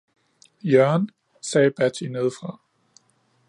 [0.63, 1.09] "Jørgen,
[1.41, 2.59] sagde Batty nede fra."